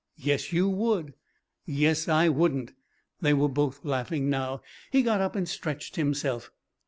[0.17, 1.13] "Yes, you would."
[1.63, 2.73] "Yes, I wouldn't."
[3.19, 4.63] They were both laughing now.
[4.91, 6.49] He got up and stretched himself.